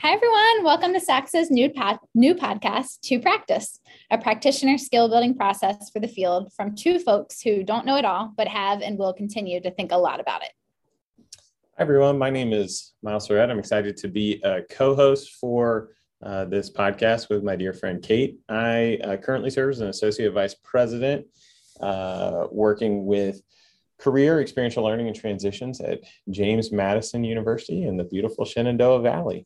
[0.00, 0.62] Hi, everyone.
[0.62, 3.80] Welcome to SACSA's new, pod- new podcast, To Practice,
[4.12, 8.04] a practitioner skill building process for the field from two folks who don't know it
[8.04, 10.50] all, but have and will continue to think a lot about it.
[11.76, 12.16] Hi, everyone.
[12.16, 13.50] My name is Myles Surrett.
[13.50, 15.88] I'm excited to be a co host for
[16.22, 18.38] uh, this podcast with my dear friend Kate.
[18.48, 21.26] I uh, currently serve as an associate vice president
[21.80, 23.42] uh, working with
[23.98, 25.98] career experiential learning and transitions at
[26.30, 29.44] James Madison University in the beautiful Shenandoah Valley.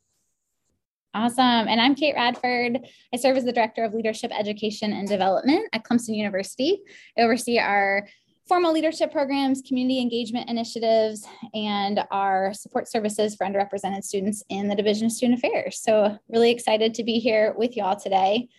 [1.15, 1.67] Awesome.
[1.67, 2.79] And I'm Kate Radford.
[3.13, 6.81] I serve as the Director of Leadership Education and Development at Clemson University.
[7.15, 8.07] I oversee our
[8.47, 14.75] formal leadership programs, community engagement initiatives, and our support services for underrepresented students in the
[14.75, 15.79] Division of Student Affairs.
[15.83, 18.49] So, really excited to be here with y'all today.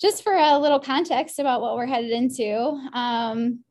[0.00, 3.62] Just for a little context about what we're headed into, um,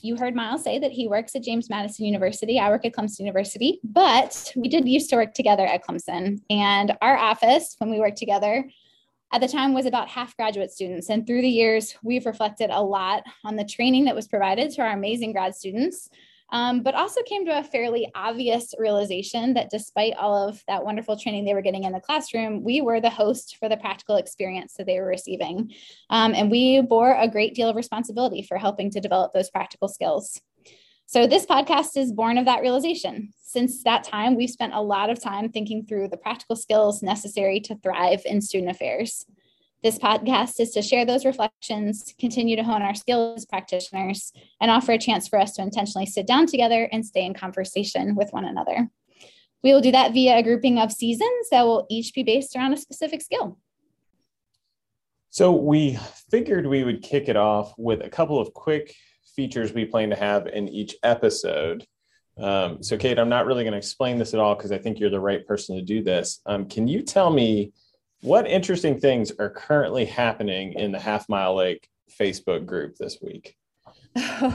[0.00, 2.58] you heard Myles say that he works at James Madison University.
[2.58, 6.40] I work at Clemson University, but we did used to work together at Clemson.
[6.48, 8.64] And our office, when we worked together,
[9.32, 11.08] at the time was about half graduate students.
[11.08, 14.82] And through the years, we've reflected a lot on the training that was provided to
[14.82, 16.08] our amazing grad students
[16.52, 21.16] um, but also came to a fairly obvious realization that despite all of that wonderful
[21.16, 24.74] training they were getting in the classroom, we were the host for the practical experience
[24.74, 25.72] that they were receiving.
[26.10, 29.88] Um, and we bore a great deal of responsibility for helping to develop those practical
[29.88, 30.40] skills.
[31.06, 33.32] So, this podcast is born of that realization.
[33.42, 37.60] Since that time, we've spent a lot of time thinking through the practical skills necessary
[37.60, 39.26] to thrive in student affairs.
[39.82, 44.70] This podcast is to share those reflections, continue to hone our skills as practitioners, and
[44.70, 48.32] offer a chance for us to intentionally sit down together and stay in conversation with
[48.32, 48.88] one another.
[49.64, 52.74] We will do that via a grouping of seasons that will each be based around
[52.74, 53.58] a specific skill.
[55.30, 55.98] So, we
[56.30, 58.94] figured we would kick it off with a couple of quick
[59.34, 61.84] features we plan to have in each episode.
[62.38, 65.00] Um, so, Kate, I'm not really going to explain this at all because I think
[65.00, 66.40] you're the right person to do this.
[66.46, 67.72] Um, can you tell me
[68.22, 71.88] what interesting things are currently happening in the Half Mile Lake
[72.18, 73.56] Facebook group this week?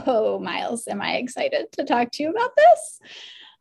[0.06, 3.00] Oh, Myles, am I excited to talk to you about this?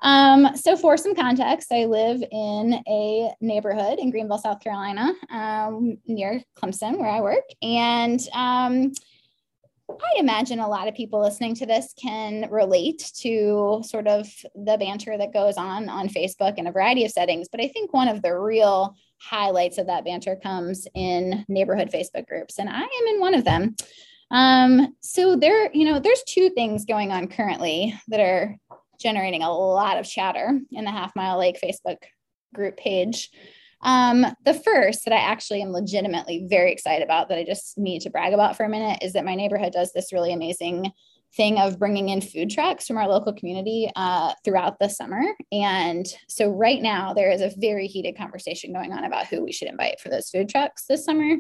[0.02, 5.98] Um, so, for some context, I live in a neighborhood in Greenville, South Carolina, um,
[6.06, 7.44] near Clemson, where I work.
[7.62, 8.92] And um,
[9.90, 14.78] I imagine a lot of people listening to this can relate to sort of the
[14.78, 17.48] banter that goes on on Facebook in a variety of settings.
[17.50, 22.28] But I think one of the real highlights of that banter comes in neighborhood Facebook
[22.28, 23.76] groups, and I am in one of them.
[24.30, 28.58] Um, so there, you know, there's two things going on currently that are
[29.00, 31.98] generating a lot of chatter in the Half Mile Lake Facebook
[32.54, 33.30] group page.
[33.82, 38.02] Um, the first that I actually am legitimately very excited about that I just need
[38.02, 40.92] to brag about for a minute is that my neighborhood does this really amazing
[41.36, 45.22] thing of bringing in food trucks from our local community uh, throughout the summer.
[45.52, 49.52] And so, right now, there is a very heated conversation going on about who we
[49.52, 51.38] should invite for those food trucks this summer.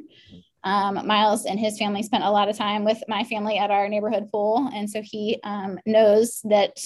[0.64, 3.88] Um, Myles and his family spent a lot of time with my family at our
[3.88, 4.70] neighborhood pool.
[4.74, 6.80] And so, he um, knows that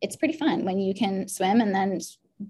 [0.00, 2.00] it's pretty fun when you can swim and then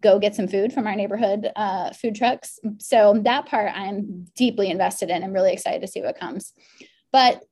[0.00, 2.58] go get some food from our neighborhood uh, food trucks.
[2.78, 5.22] So, that part I'm deeply invested in.
[5.22, 6.53] I'm really excited to see what comes.
[7.12, 7.42] But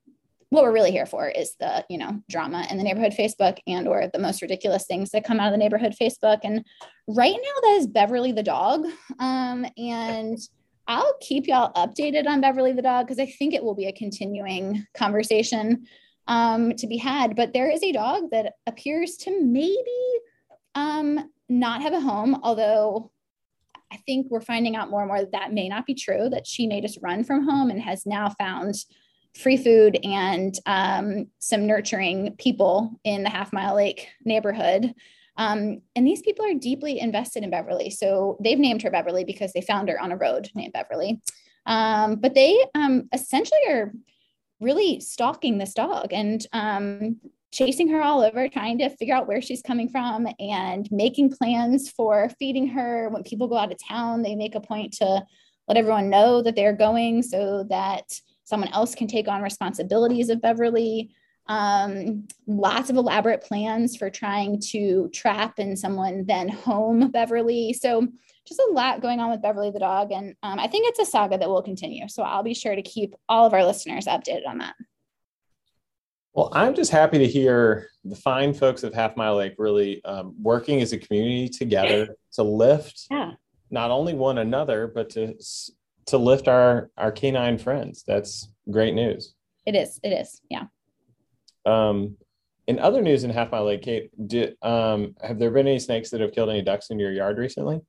[0.50, 3.88] what we're really here for is the you know drama in the neighborhood facebook and
[3.88, 6.64] or the most ridiculous things that come out of the neighborhood facebook and
[7.08, 8.84] right now that is beverly the dog
[9.18, 10.38] um, and
[10.86, 13.92] i'll keep y'all updated on beverly the dog because i think it will be a
[13.92, 15.86] continuing conversation
[16.26, 19.76] um, to be had but there is a dog that appears to maybe
[20.74, 23.10] um, not have a home although
[23.92, 26.46] i think we're finding out more and more that that may not be true that
[26.46, 28.74] she may just run from home and has now found
[29.34, 34.94] free food and um, some nurturing people in the Half Mile Lake neighborhood.
[35.36, 37.90] Um, and these people are deeply invested in Beverly.
[37.90, 41.20] So they've named her Beverly because they found her on a road named Beverly.
[41.66, 43.92] Um, but they um, essentially are
[44.60, 47.16] really stalking this dog and um,
[47.52, 51.90] chasing her all over, trying to figure out where she's coming from and making plans
[51.90, 53.08] for feeding her.
[53.08, 55.24] When people go out of town, they make a point to
[55.68, 58.04] let everyone know that they're going so that
[58.44, 61.14] someone else can take on responsibilities of Beverly.
[61.47, 67.72] Um, lots of elaborate plans for trying to trap and someone then home Beverly.
[67.72, 68.06] So
[68.46, 70.12] just a lot going on with Beverly the dog.
[70.12, 72.08] And um, I think it's a saga that will continue.
[72.08, 74.74] So I'll be sure to keep all of our listeners updated on that.
[76.34, 80.34] Well, I'm just happy to hear the fine folks of Half Mile Lake really um,
[80.41, 83.32] working as a community together to lift yeah.
[83.71, 85.34] not only one another, but to
[86.06, 88.04] to lift our our canine friends.
[88.06, 89.34] That's great news.
[89.66, 90.00] It is.
[90.03, 90.41] It is.
[90.48, 90.65] Yeah.
[91.66, 92.16] Um,
[92.66, 96.10] in other news in Half Mile Lake, Kate, did, um, have there been any snakes
[96.10, 97.80] that have killed any ducks in your yard recently?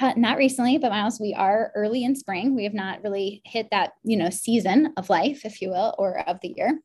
[0.00, 2.56] Uh, not recently, but Myles, we are early in spring.
[2.56, 6.20] We have not really hit that, you know, season of life, if you will, or
[6.20, 6.80] of the year.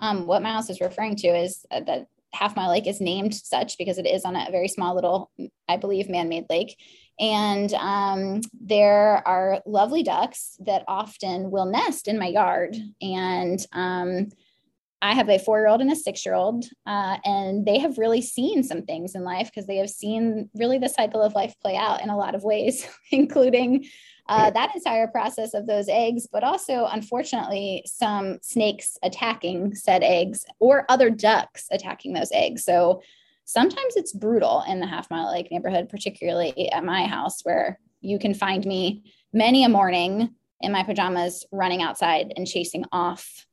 [0.00, 3.98] Um, what Myles is referring to is that Half Mile Lake is named such because
[3.98, 5.30] it is on a very small little,
[5.68, 6.76] I believe, man-made lake.
[7.20, 12.76] And um, there are lovely ducks that often will nest in my yard.
[13.00, 14.30] And um,
[15.06, 17.96] I have a four year old and a six year old, uh, and they have
[17.96, 21.54] really seen some things in life because they have seen really the cycle of life
[21.62, 23.86] play out in a lot of ways, including
[24.28, 30.44] uh, that entire process of those eggs, but also, unfortunately, some snakes attacking said eggs
[30.58, 32.64] or other ducks attacking those eggs.
[32.64, 33.02] So
[33.44, 38.18] sometimes it's brutal in the Half Mile Lake neighborhood, particularly at my house, where you
[38.18, 43.45] can find me many a morning in my pajamas running outside and chasing off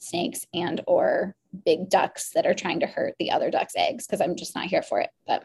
[0.00, 4.20] snakes and or big ducks that are trying to hurt the other ducks eggs because
[4.20, 5.44] i'm just not here for it but.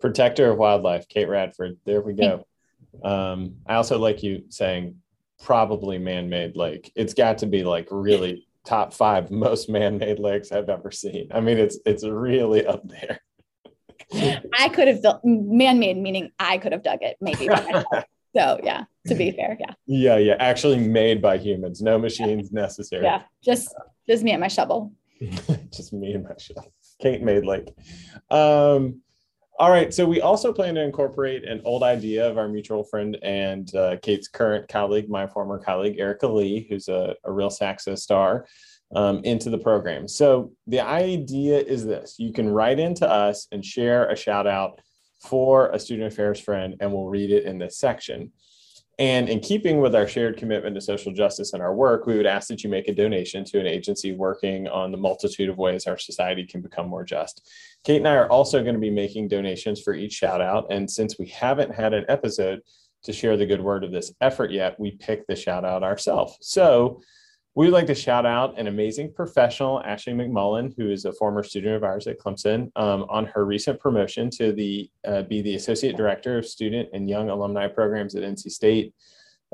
[0.00, 2.46] Protector of wildlife kate radford there we go.
[3.02, 4.96] Um, i also like you saying
[5.42, 6.92] probably man-made lake.
[6.94, 11.28] It's got to be like really top five most man-made lakes i've ever seen.
[11.32, 13.20] I mean it's it's really up there.
[14.58, 17.48] I could have built man-made meaning i could have dug it maybe
[18.34, 19.74] So yeah, to be fair, yeah.
[19.86, 20.36] Yeah, yeah.
[20.38, 22.60] Actually made by humans, no machines yeah.
[22.60, 23.04] necessary.
[23.04, 23.74] Yeah, just
[24.06, 24.92] just me and my shovel.
[25.70, 26.72] just me and my shovel.
[27.00, 27.68] Kate made like.
[28.30, 29.00] Um,
[29.58, 29.92] all right.
[29.92, 33.96] So we also plan to incorporate an old idea of our mutual friend and uh,
[34.02, 38.46] Kate's current colleague, my former colleague, Erica Lee, who's a, a real SACSA star,
[38.94, 40.08] um, into the program.
[40.08, 44.80] So the idea is this you can write into us and share a shout out
[45.20, 48.32] for a student affairs friend, and we'll read it in this section.
[48.98, 52.26] And in keeping with our shared commitment to social justice in our work, we would
[52.26, 55.86] ask that you make a donation to an agency working on the multitude of ways
[55.86, 57.48] our society can become more just.
[57.84, 60.66] Kate and I are also going to be making donations for each shout out.
[60.70, 62.60] And since we haven't had an episode
[63.04, 66.36] to share the good word of this effort yet, we picked the shout out ourselves.
[66.42, 67.00] So
[67.54, 71.42] we would like to shout out an amazing professional, Ashley McMullen, who is a former
[71.42, 75.54] student of ours at Clemson, um, on her recent promotion to the uh, be the
[75.54, 78.94] associate director of student and young alumni programs at NC State.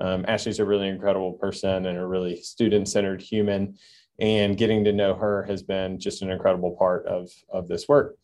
[0.01, 3.77] Um, Ashley's a really incredible person and a really student-centered human,
[4.21, 8.17] and getting to know her has been just an incredible part of of this work.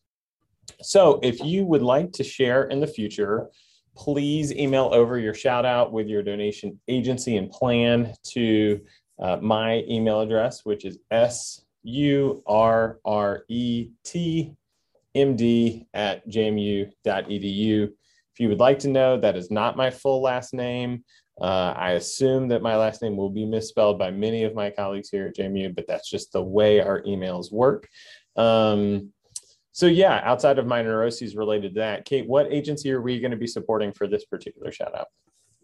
[0.83, 3.49] So, if you would like to share in the future,
[3.97, 8.81] please email over your shout out with your donation agency and plan to
[9.19, 14.55] uh, my email address, which is S U R R E T
[15.15, 17.85] M D at jmu.edu.
[17.85, 21.05] If you would like to know, that is not my full last name.
[21.41, 25.09] Uh, I assume that my last name will be misspelled by many of my colleagues
[25.09, 27.89] here at JMU, but that's just the way our emails work.
[28.37, 29.13] Um,
[29.73, 33.33] so yeah, outside of my neuroses related to that, Kate, what agency are we going
[33.33, 35.09] to be supporting for this particular shout out?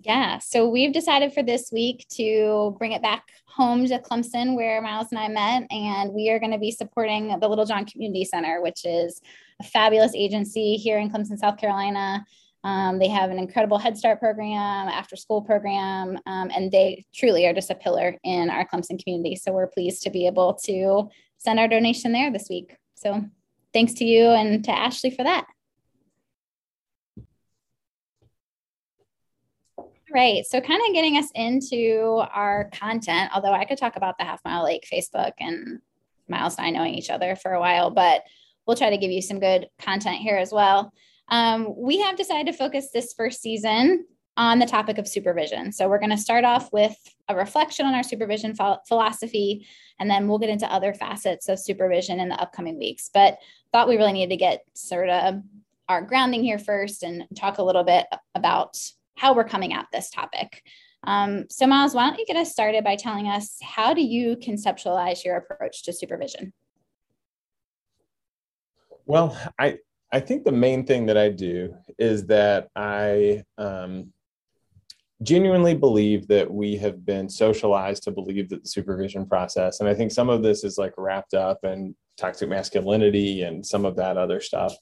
[0.03, 4.81] Yeah, so we've decided for this week to bring it back home to Clemson, where
[4.81, 8.63] Myles and I met, and we are going to be supporting the Littlejohn Community Center,
[8.63, 9.21] which is
[9.61, 12.25] a fabulous agency here in Clemson, South Carolina.
[12.65, 17.47] Um, they have an incredible Head Start program, after school program, um, and they truly
[17.47, 19.37] are just a pillar in our Clemson community.
[19.37, 22.75] So we're pleased to be able to send our donation there this week.
[22.95, 23.23] So
[23.75, 25.45] thanks to you and to Ashley for that.
[30.13, 30.45] Right.
[30.45, 34.45] So, kind of getting us into our content, although I could talk about the Half
[34.45, 35.79] Mile Lake Facebook and
[36.29, 38.23] Myles and I knowing each other for a while, but
[38.67, 40.93] we'll try to give you some good content here as well.
[41.29, 44.05] Um, we have decided to focus this first season
[44.37, 45.71] on the topic of supervision.
[45.71, 46.97] So, we're going to start off with
[47.29, 49.65] a reflection on our supervision ph- philosophy,
[50.01, 53.11] and then we'll get into other facets of supervision in the upcoming weeks.
[53.15, 53.39] But
[53.71, 55.41] thought we really needed to get sort of
[55.89, 58.77] our grounding here first and talk a little bit about
[59.17, 60.63] how we're coming at this topic.
[61.05, 64.37] Um, so, Myles, why don't you get us started by telling us how do you
[64.37, 66.53] conceptualize your approach to supervision?
[69.07, 69.79] Well, I
[70.13, 74.13] I think the main thing that I do is that I um,
[75.23, 79.95] genuinely believe that we have been socialized to believe that the supervision process, and I
[79.95, 84.17] think some of this is like wrapped up in toxic masculinity and some of that
[84.17, 84.75] other stuff,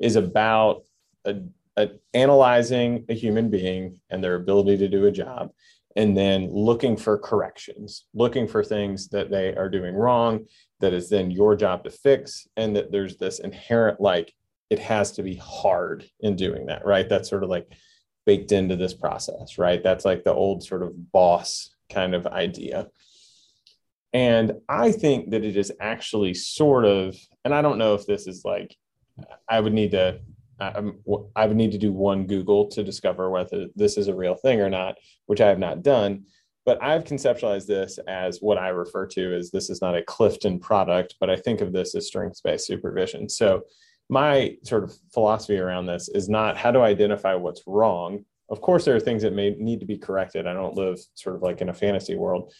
[0.00, 0.84] is about
[1.24, 1.36] a
[1.76, 5.50] uh, analyzing a human being and their ability to do a job
[5.96, 10.44] and then looking for corrections looking for things that they are doing wrong
[10.80, 14.32] that is then your job to fix and that there's this inherent like
[14.70, 17.08] it has to be hard in doing that right?
[17.08, 17.70] That's sort of like
[18.26, 19.82] baked into this process right?
[19.82, 22.88] That's like the old sort of boss kind of idea.
[24.14, 28.26] And i think that it is actually sort of and i don't know if this
[28.26, 28.76] is like
[29.48, 30.20] i would need to
[30.62, 30.92] I,
[31.34, 34.60] I would need to do one Google to discover whether this is a real thing
[34.60, 36.24] or not, which I have not done.
[36.64, 40.60] But I've conceptualized this as what I refer to as this is not a Clifton
[40.60, 43.28] product, but I think of this as strengths based supervision.
[43.28, 43.62] So
[44.08, 48.24] my sort of philosophy around this is not how do I identify what's wrong.
[48.48, 50.46] Of course, there are things that may need to be corrected.
[50.46, 52.52] I don't live sort of like in a fantasy world,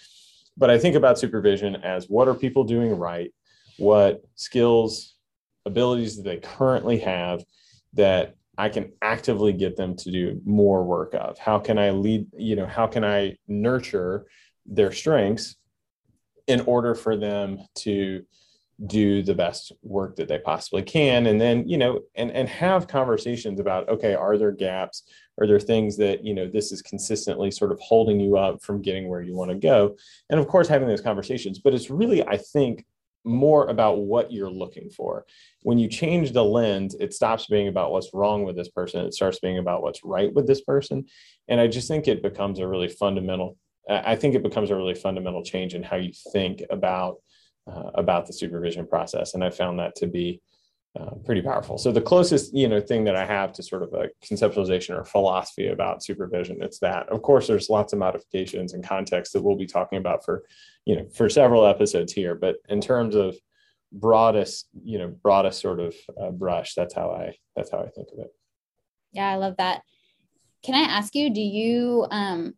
[0.57, 3.33] but I think about supervision as what are people doing right?
[3.79, 5.15] What skills,
[5.65, 7.45] abilities that they currently have
[7.95, 11.39] that I can actively get them to do more work of?
[11.39, 14.27] How can I lead, you know, how can I nurture
[14.67, 15.57] their strengths
[16.47, 18.25] in order for them to
[18.87, 21.27] do the best work that they possibly can?
[21.27, 25.05] And then you know and and have conversations about okay are there gaps?
[25.41, 28.83] Are there things that you know this is consistently sort of holding you up from
[28.83, 29.97] getting where you want to go?
[30.29, 31.59] And of course having those conversations.
[31.59, 32.85] But it's really i think
[33.25, 35.25] more about what you're looking for.
[35.63, 39.05] When you change the lens it stops being about what's wrong with this person.
[39.07, 41.07] It starts being about what's right with this person.
[41.49, 43.57] And i just think it becomes a really fundamental
[43.89, 47.17] i think it becomes a really fundamental change in how you think about
[47.67, 49.35] uh, about the supervision process.
[49.35, 50.41] And I found that to be
[50.99, 51.79] uh, pretty powerful.
[51.79, 55.05] So the closest, you know, thing that I have to sort of a conceptualization or
[55.05, 57.09] philosophy about supervision, it's that.
[57.09, 60.45] Of course, there's lots of modifications and context that we'll be talking about for,
[60.85, 62.35] you know, for several episodes here.
[62.35, 63.37] But in terms of
[63.91, 68.09] broadest, you know, broadest sort of uh, brush, that's how I that's how I think
[68.13, 68.35] of it.
[69.13, 69.83] Yeah, I love that.
[70.63, 72.55] Can I ask you, do you um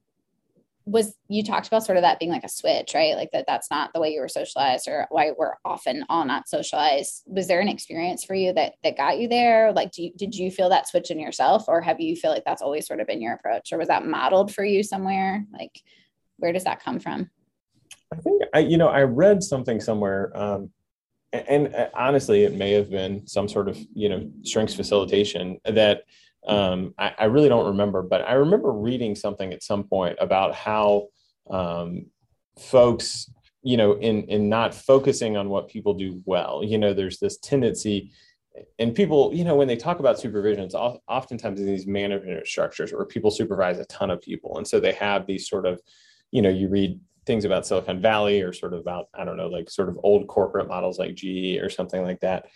[0.87, 3.17] was you talked about sort of that being like a switch, right?
[3.17, 6.49] Like that that's not the way you were socialized or why we're often all not
[6.49, 7.23] socialized.
[7.27, 9.73] Was there an experience for you that that got you there?
[9.73, 12.45] Like do you, did you feel that switch in yourself or have you feel like
[12.45, 15.45] that's always sort of been your approach or was that modeled for you somewhere?
[15.53, 15.81] Like
[16.37, 17.31] where does that come from?
[18.13, 20.71] I think I you know I read something somewhere um
[21.33, 26.03] and, uh, honestly it may have been some sort of you know strengths facilitation that
[26.47, 30.55] um, I, I, really don't remember, but I remember reading something at some point about
[30.55, 31.09] how
[31.51, 32.07] um,
[32.59, 33.31] folks,
[33.63, 37.39] you know, in in not focusing on what people do well, you know, there's this
[37.39, 38.13] tendency,
[38.79, 42.93] and people, you know, when they talk about supervision, it's oftentimes in these management structures
[42.93, 45.81] where people supervise a ton of people, and so they have these sort of,
[46.31, 49.49] you know, you read things about Silicon Valley or sort of about I don't know,
[49.49, 52.47] like sort of old corporate models like GE or something like that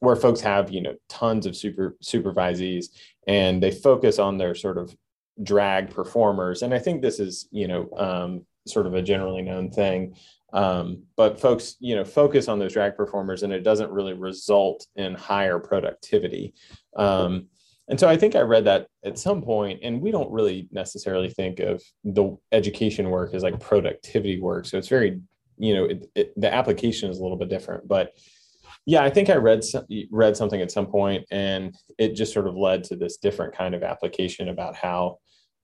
[0.00, 2.86] where folks have you know tons of super supervisees
[3.26, 4.96] and they focus on their sort of
[5.42, 6.62] drag performers.
[6.62, 10.16] And I think this is, you know, um, sort of a generally known thing.
[10.52, 14.86] Um, but folks, you know, focus on those drag performers and it doesn't really result
[14.96, 16.54] in higher productivity.
[16.96, 17.48] Um,
[17.88, 21.28] and so I think I read that at some point, and we don't really necessarily
[21.28, 24.66] think of the education work as like productivity work.
[24.66, 25.20] So it's very,
[25.56, 28.12] you know, it, it, the application is a little bit different, but
[28.86, 29.62] yeah i think i read
[30.10, 33.74] read something at some point and it just sort of led to this different kind
[33.74, 35.18] of application about how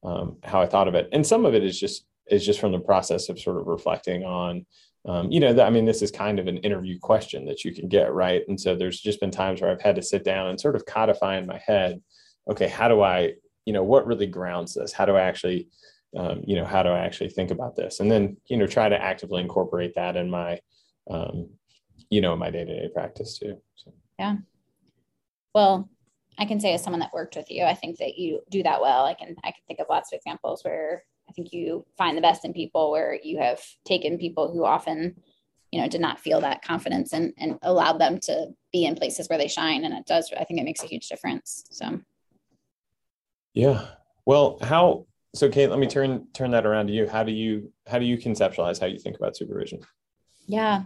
[0.04, 1.08] um, how i thought of it.
[1.12, 4.24] And some of it is just is just from the process of sort of reflecting
[4.24, 4.66] on
[5.06, 7.88] um, you know i mean this is kind of an interview question that you can
[7.88, 8.42] get right?
[8.48, 10.86] And so there's just been times where i've had to sit down and sort of
[10.86, 12.00] codify in my head
[12.50, 13.32] okay how do i
[13.64, 14.92] you know what really grounds this?
[14.92, 15.68] How do i actually
[16.16, 18.00] um, you know how do i actually think about this?
[18.00, 20.60] And then you know try to actively incorporate that in my
[21.10, 21.50] um,
[22.12, 23.56] you know, in my day to day practice too.
[23.74, 23.90] So.
[24.18, 24.36] Yeah.
[25.54, 25.88] Well,
[26.38, 28.82] I can say as someone that worked with you, I think that you do that
[28.82, 29.06] well.
[29.06, 32.22] I can I can think of lots of examples where I think you find the
[32.22, 35.22] best in people where you have taken people who often,
[35.70, 39.28] you know, did not feel that confidence and and allowed them to be in places
[39.28, 39.84] where they shine.
[39.84, 41.64] And it does, I think it makes a huge difference.
[41.70, 41.98] So
[43.54, 43.86] yeah.
[44.26, 47.08] Well, how so Kate, let me turn turn that around to you.
[47.08, 49.80] How do you how do you conceptualize how you think about supervision?
[50.46, 50.82] Yeah,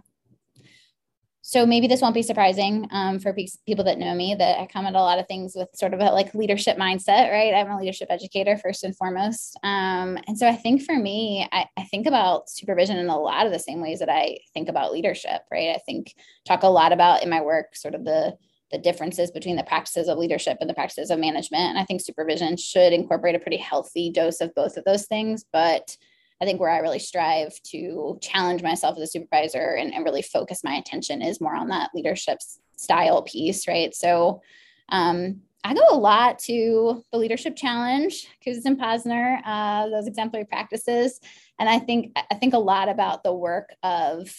[1.49, 4.85] so maybe this won't be surprising um, for people that know me that I come
[4.85, 7.55] at a lot of things with sort of a like leadership mindset, right?
[7.55, 9.57] I'm a leadership educator first and foremost.
[9.63, 13.47] Um, and so I think for me, I, I, think about supervision in a lot
[13.47, 15.69] of the same ways that I think about leadership, right?
[15.69, 18.37] I think talk a lot about in my work, sort of the
[18.73, 21.63] the differences between the practices of leadership and the practices of management.
[21.63, 25.45] And I think supervision should incorporate a pretty healthy dose of both of those things,
[25.53, 25.97] but
[26.41, 30.23] I think where I really strive to challenge myself as a supervisor and, and really
[30.23, 32.39] focus my attention is more on that leadership
[32.77, 33.95] style piece, right?
[33.95, 34.43] So
[34.91, 40.45] um, I go a lot to the leadership challenge, Kouzes and Posner, uh, those exemplary
[40.45, 41.19] practices.
[41.59, 44.33] And I think I think a lot about the work of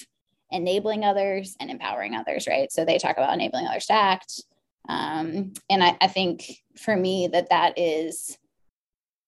[0.52, 2.72] enabling others and empowering others, right?
[2.72, 4.42] So they talk about enabling others to act.
[4.88, 8.38] Um, and I, I think for me that that is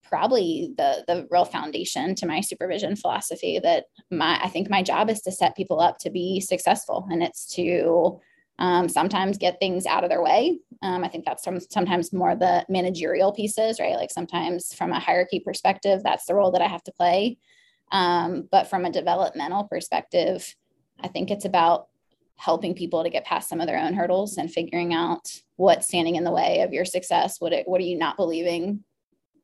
[0.09, 5.09] probably the the real foundation to my supervision philosophy that my i think my job
[5.09, 8.19] is to set people up to be successful and it's to
[8.59, 10.59] um, sometimes get things out of their way.
[10.81, 13.95] Um, I think that's some, sometimes more the managerial pieces, right?
[13.95, 17.37] Like sometimes from a hierarchy perspective, that's the role that I have to play.
[17.91, 20.55] Um, but from a developmental perspective,
[20.99, 21.87] I think it's about
[22.35, 26.15] helping people to get past some of their own hurdles and figuring out what's standing
[26.15, 27.39] in the way of your success.
[27.39, 28.83] What it, what are you not believing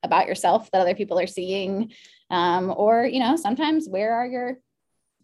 [0.06, 1.92] about yourself that other people are seeing?
[2.30, 4.58] Um, or you know, sometimes where are your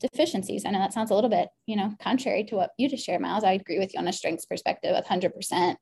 [0.01, 0.65] deficiencies.
[0.65, 3.21] I know that sounds a little bit, you know, contrary to what you just shared,
[3.21, 3.43] Myles.
[3.43, 5.75] I agree with you on a strengths perspective, 100%.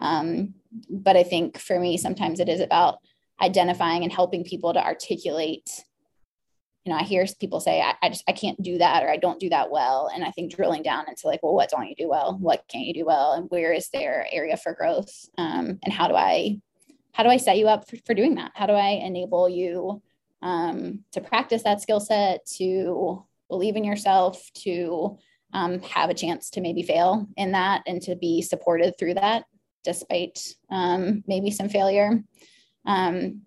[0.00, 0.54] Um,
[0.90, 2.98] but I think for me, sometimes it is about
[3.40, 5.70] identifying and helping people to articulate.
[6.84, 9.16] You know, I hear people say, I, I just, I can't do that or I
[9.16, 10.10] don't do that well.
[10.12, 12.38] And I think drilling down into like, well, what don't you do well?
[12.40, 13.32] What can't you do well?
[13.32, 15.12] And where is there area for growth?
[15.36, 16.60] Um, and how do I,
[17.16, 18.52] how do I set you up for, for doing that?
[18.54, 20.02] How do I enable you
[20.42, 25.16] um, to practice that skill set, to believe in yourself, to
[25.54, 29.44] um, have a chance to maybe fail in that and to be supported through that
[29.82, 32.22] despite um, maybe some failure.
[32.84, 33.40] Um,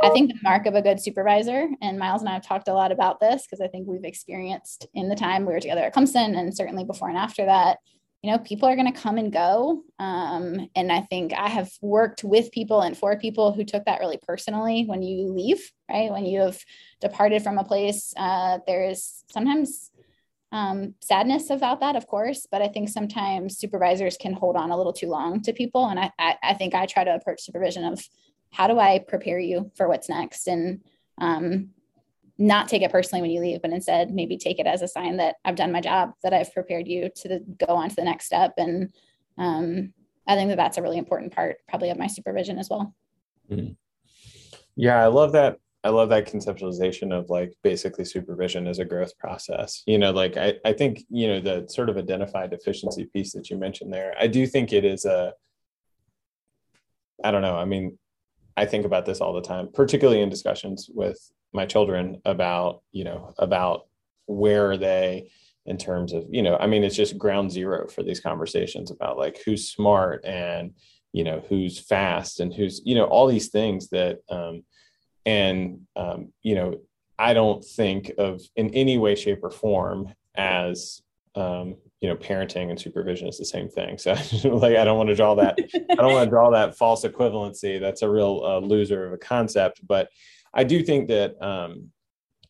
[0.00, 2.72] I think the mark of a good supervisor, and Myles and I have talked a
[2.72, 5.94] lot about this because I think we've experienced in the time we were together at
[5.94, 7.78] Clemson and certainly before and after that,
[8.22, 9.82] you know, people are going to come and go.
[9.98, 13.98] Um, and I think I have worked with people and for people who took that
[13.98, 16.10] really personally when you leave, right?
[16.10, 16.58] When you have
[17.00, 19.90] departed from a place, uh, there is sometimes
[20.52, 24.76] um, sadness about that, of course, but I think sometimes supervisors can hold on a
[24.76, 25.86] little too long to people.
[25.86, 28.06] And I, I, I think I try to approach supervision of
[28.52, 30.46] how do I prepare you for what's next?
[30.46, 30.82] And
[31.18, 31.70] um,
[32.38, 35.18] not take it personally when you leave, but instead maybe take it as a sign
[35.18, 38.26] that I've done my job, that I've prepared you to go on to the next
[38.26, 38.54] step.
[38.56, 38.92] And
[39.38, 39.92] um,
[40.26, 42.94] I think that that's a really important part, probably, of my supervision as well.
[43.50, 43.72] Mm-hmm.
[44.76, 45.58] Yeah, I love that.
[45.84, 49.82] I love that conceptualization of like basically supervision as a growth process.
[49.84, 53.50] You know, like I, I think, you know, the sort of identified deficiency piece that
[53.50, 55.32] you mentioned there, I do think it is a,
[57.24, 57.56] I don't know.
[57.56, 57.98] I mean,
[58.56, 61.18] I think about this all the time, particularly in discussions with
[61.52, 63.86] my children about, you know, about
[64.26, 65.30] where are they
[65.66, 69.18] in terms of, you know, I mean, it's just ground zero for these conversations about
[69.18, 70.74] like who's smart and,
[71.12, 74.64] you know, who's fast and who's, you know, all these things that, um,
[75.24, 76.80] and, um, you know,
[77.18, 81.02] I don't think of in any way, shape, or form as
[81.34, 83.96] um, you know parenting and supervision is the same thing.
[83.96, 84.12] So
[84.44, 85.56] like i don't want to draw that
[85.90, 87.80] i don't want to draw that false equivalency.
[87.80, 89.86] That's a real uh, loser of a concept.
[89.86, 90.08] But
[90.54, 91.90] i do think that um,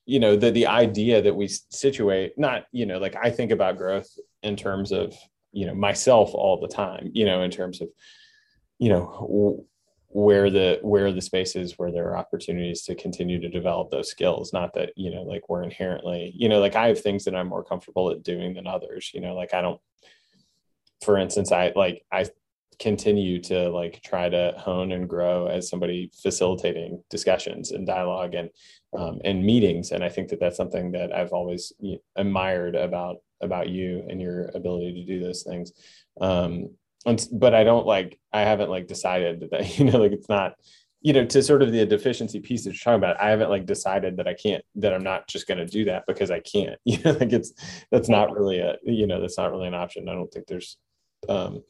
[0.07, 3.79] you know the the idea that we situate not you know like i think about
[3.79, 4.09] growth
[4.43, 5.15] in terms of
[5.53, 7.89] you know myself all the time you know in terms of
[8.79, 9.67] you know
[10.13, 14.53] where the where the spaces where there are opportunities to continue to develop those skills.
[14.53, 17.49] Not that you know like we're inherently you know like i have things that i'm
[17.49, 19.81] more comfortable at doing than others you know like i don't
[21.03, 22.27] for instance i like i
[22.83, 28.51] continue to like try to hone and grow as somebody facilitating discussions and dialogue and
[28.99, 29.93] um, and meetings.
[29.93, 31.73] And i think that that's something that i've always
[32.17, 35.73] admired about about you and your ability to do those things.
[36.21, 36.71] Um,
[37.33, 40.55] but I don't like I haven't like decided that you know like it's not
[41.01, 43.67] you know to sort of the deficiency piece that you're talking about I haven't like
[43.67, 46.79] decided that I can't that I'm not just going to do that because I can't.
[46.85, 47.53] You know like it's
[47.93, 50.09] that's not really a you know that's not really an option.
[50.09, 50.77] I don't think there's
[51.29, 51.63] um,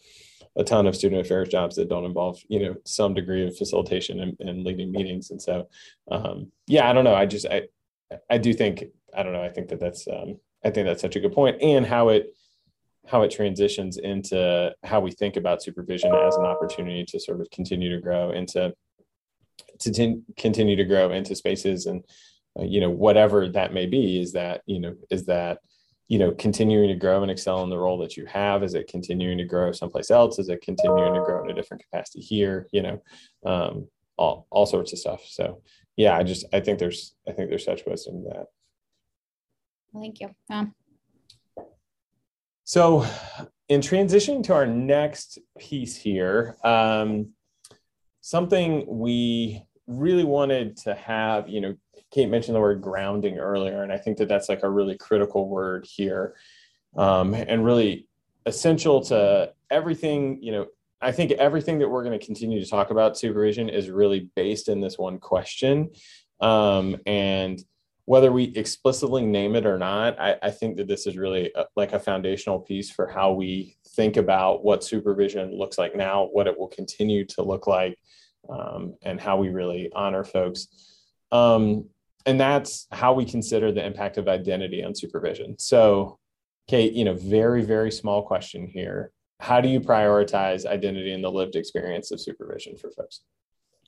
[0.56, 4.20] a ton of student affairs jobs that don't involve you know some degree of facilitation
[4.20, 5.30] and, and leading meetings.
[5.30, 5.68] And so
[6.10, 7.14] um, yeah I don't know.
[7.14, 7.62] I just I
[8.28, 8.84] I do think
[9.14, 9.42] I don't know.
[9.42, 11.60] I think that that's um, I think that's such a good point.
[11.62, 12.34] And how it
[13.06, 17.50] how it transitions into how we think about supervision as an opportunity to sort of
[17.50, 18.72] continue to grow into
[19.80, 22.04] to t- continue to grow into spaces and
[22.58, 25.58] uh, you know whatever that may be is that you know is that
[26.12, 28.62] you know continuing to grow and excel in the role that you have?
[28.62, 30.38] Is it continuing to grow someplace else?
[30.38, 32.68] Is it continuing to grow in a different capacity here?
[32.72, 33.02] You know
[33.46, 35.22] um, all, all sorts of stuff.
[35.26, 35.62] So
[35.96, 38.46] yeah i just i think there's i think there's such wisdom in that.
[39.94, 40.30] Thank you.
[40.50, 40.74] Um,
[42.64, 43.04] so,
[43.68, 47.30] in transitioning to our next piece here, um,
[48.20, 51.74] something we really wanted to have, you know,
[52.12, 55.48] Kate mentioned the word grounding earlier, and I think that that's like a really critical
[55.48, 56.34] word here
[56.96, 58.06] um, and really
[58.46, 60.66] essential to everything, you know.
[61.04, 64.68] I think everything that we're going to continue to talk about supervision is really based
[64.68, 65.90] in this one question.
[66.40, 67.60] Um, and
[68.04, 71.64] whether we explicitly name it or not, I, I think that this is really a,
[71.76, 76.46] like a foundational piece for how we think about what supervision looks like now, what
[76.46, 77.98] it will continue to look like,
[78.48, 80.68] um, and how we really honor folks.
[81.30, 81.86] Um,
[82.26, 85.58] and that's how we consider the impact of identity on supervision.
[85.58, 86.18] So,
[86.68, 89.12] Kate, you know, very, very small question here.
[89.40, 93.22] how do you prioritize identity and the lived experience of supervision for folks?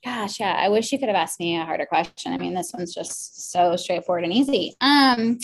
[0.03, 2.33] Gosh, yeah, I wish you could have asked me a harder question.
[2.33, 4.75] I mean, this one's just so straightforward and easy.
[4.81, 5.39] Um,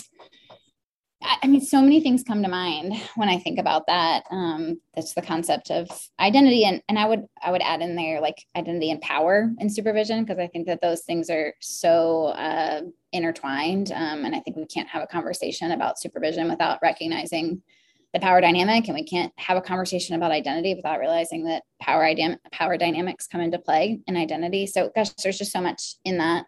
[1.24, 4.24] I mean, so many things come to mind when I think about that.
[4.32, 5.88] Um, that's the concept of
[6.20, 9.72] identity, and and I would I would add in there like identity and power and
[9.72, 12.82] supervision because I think that those things are so uh,
[13.12, 17.62] intertwined, um, and I think we can't have a conversation about supervision without recognizing
[18.14, 22.04] the power dynamic, and we can't have a conversation about identity without realizing that power
[22.04, 24.66] idea power dynamics come into play in identity.
[24.66, 26.46] So, gosh, there's just so much in that.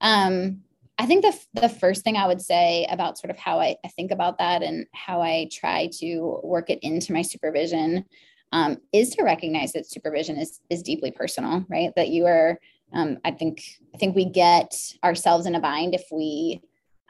[0.00, 0.62] Um,
[0.98, 3.88] I think the, the first thing I would say about sort of how I, I
[3.88, 8.04] think about that and how I try to work it into my supervision
[8.52, 11.92] um, is to recognize that supervision is, is deeply personal, right?
[11.96, 12.58] That you are,
[12.94, 13.62] um, I think,
[13.94, 16.62] I think we get ourselves in a bind if we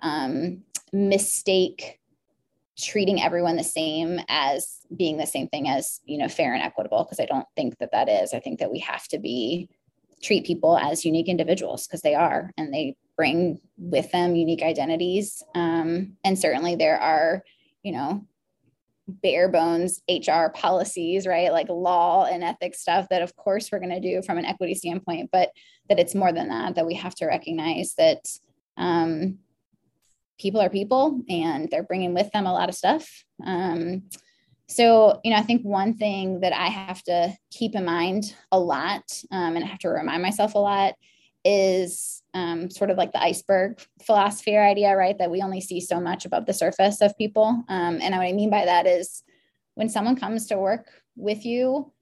[0.03, 2.01] um, mistake
[2.77, 7.05] treating everyone the same as being the same thing as, you know, fair and equitable.
[7.05, 9.69] Cause I don't think that that is, I think that we have to be,
[10.23, 15.43] treat people as unique individuals because they are, and they bring with them unique identities.
[15.55, 17.43] Um, and certainly there are,
[17.83, 18.27] you know,
[19.09, 21.53] bare bones HR policies, right?
[21.53, 24.75] Like law and ethics stuff that, of course, we're going to do from an equity
[24.75, 25.51] standpoint, but
[25.89, 28.27] that it's more than that, that we have to recognize that
[28.77, 29.39] um,
[30.39, 33.25] people are people and they're bringing with them a lot of stuff.
[33.45, 34.03] Um,
[34.69, 38.59] so, you know, I think one thing that I have to keep in mind a
[38.59, 40.95] lot um, and I have to remind myself a lot
[41.47, 45.17] is um, sort of like the iceberg philosophy or idea, right?
[45.17, 47.65] That we only see so much above the surface of people.
[47.69, 49.23] Um, and what I mean by that is
[49.75, 51.93] when someone comes to work with you,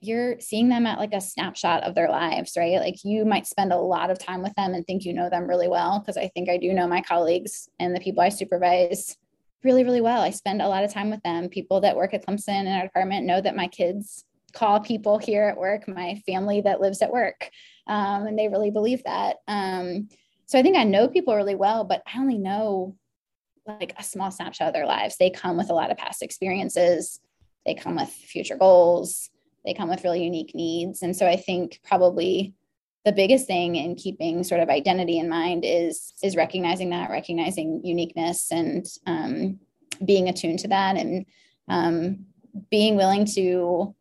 [0.00, 2.80] you're seeing them at like a snapshot of their lives, right?
[2.80, 5.48] Like you might spend a lot of time with them and think you know them
[5.48, 6.00] really well.
[6.00, 9.16] Cause I think I do know my colleagues and the people I supervise
[9.62, 10.20] really, really well.
[10.20, 11.48] I spend a lot of time with them.
[11.48, 15.44] People that work at Clemson in our department know that my kids call people here
[15.44, 17.50] at work, my family that lives at work
[17.86, 19.36] um, and they really believe that.
[19.48, 20.08] Um,
[20.46, 22.96] so I think I know people really well, but I only know
[23.66, 25.16] like a small snapshot of their lives.
[25.16, 27.20] They come with a lot of past experiences.
[27.64, 29.30] They come with future goals.
[29.64, 31.02] They come with really unique needs.
[31.02, 32.54] And so I think probably
[33.06, 37.82] the biggest thing in keeping sort of identity in mind is is recognizing that, recognizing
[37.84, 39.58] uniqueness, and um,
[40.04, 41.26] being attuned to that, and
[41.68, 42.26] um,
[42.70, 43.94] being willing to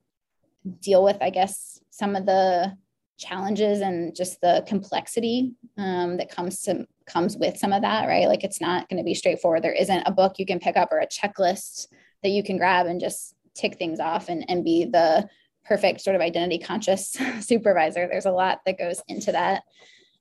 [0.80, 2.76] deal with, I guess, some of the
[3.18, 8.28] challenges and just the complexity um, that comes to comes with some of that right?
[8.28, 9.64] Like it's not going to be straightforward.
[9.64, 11.88] There isn't a book you can pick up or a checklist
[12.22, 15.28] that you can grab and just tick things off and, and be the
[15.66, 18.08] perfect sort of identity conscious supervisor.
[18.08, 19.64] There's a lot that goes into that.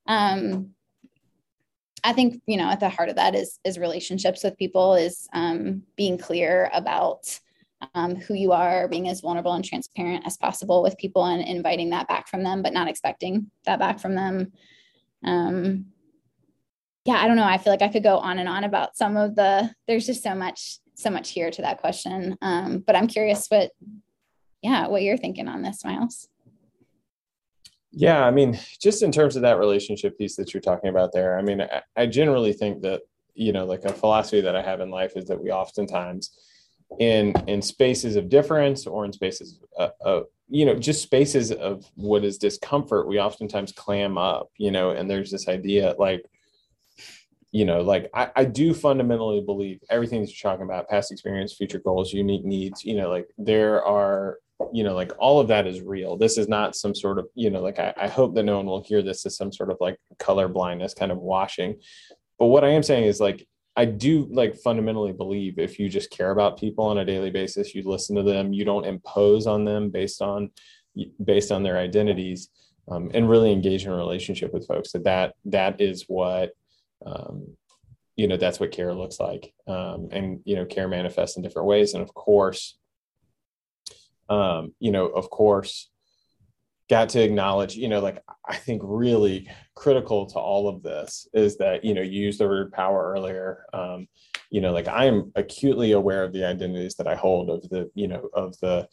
[0.06, 0.74] Um,
[2.04, 5.28] i think you know at the heart of that is is relationships with people is
[5.32, 7.38] um, being clear about
[7.94, 11.90] um, who you are, being as vulnerable and transparent as possible with people and inviting
[11.90, 14.52] that back from them, but not expecting that back from them.
[15.24, 15.86] Um,
[17.04, 17.44] yeah, I don't know.
[17.44, 20.22] I feel like I could go on and on about some of the, there's just
[20.22, 22.36] so much, so much here to that question.
[22.42, 23.70] Um, but I'm curious what,
[24.62, 26.28] yeah, what you're thinking on this, Myles.
[27.90, 31.38] Yeah, I mean, just in terms of that relationship piece that you're talking about there,
[31.38, 33.02] I mean, I, I generally think that,
[33.34, 36.30] you know, like a philosophy that I have in life is that we oftentimes,
[36.98, 41.84] in in spaces of difference or in spaces of, of, you know just spaces of
[41.94, 46.24] what is discomfort we oftentimes clam up you know and there's this idea like
[47.52, 51.54] you know like I, I do fundamentally believe everything that you're talking about past experience
[51.54, 54.38] future goals unique needs you know like there are
[54.72, 56.16] you know like all of that is real.
[56.16, 58.66] This is not some sort of you know like I, I hope that no one
[58.66, 61.80] will hear this as some sort of like color blindness kind of washing.
[62.38, 66.10] But what i am saying is like I do like fundamentally believe if you just
[66.10, 69.64] care about people on a daily basis, you listen to them, you don't impose on
[69.64, 70.50] them based on
[71.24, 72.50] based on their identities,
[72.90, 74.92] um, and really engage in a relationship with folks.
[74.92, 76.50] That that that is what
[77.06, 77.56] um,
[78.16, 78.36] you know.
[78.36, 81.94] That's what care looks like, um, and you know, care manifests in different ways.
[81.94, 82.76] And of course,
[84.28, 85.88] um, you know, of course,
[86.92, 91.56] got to acknowledge, you know, like I think really critical to all of this is
[91.56, 93.64] that, you know, you used the word power earlier.
[93.72, 94.08] Um,
[94.50, 97.90] you know, like I am acutely aware of the identities that I hold of the,
[97.94, 98.86] you know, of the,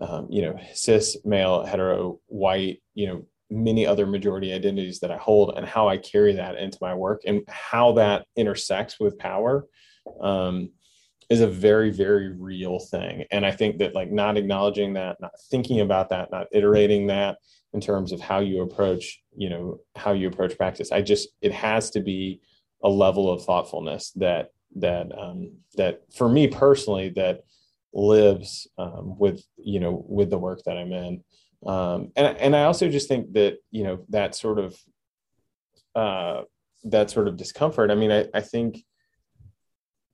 [0.00, 5.18] um, you know, cis, male, hetero, white, you know, many other majority identities that I
[5.18, 9.66] hold and how I carry that into my work and how that intersects with power.
[10.22, 10.70] Um,
[11.32, 15.32] is a very very real thing and i think that like not acknowledging that not
[15.50, 17.38] thinking about that not iterating that
[17.72, 21.52] in terms of how you approach you know how you approach practice i just it
[21.52, 22.40] has to be
[22.84, 27.40] a level of thoughtfulness that that um that for me personally that
[27.92, 31.22] lives um, with you know with the work that I'm in.
[31.66, 34.76] Um, and and I also just think that you know that sort of
[35.94, 36.42] uh,
[36.84, 37.90] that sort of discomfort.
[37.90, 38.84] I mean, I, I think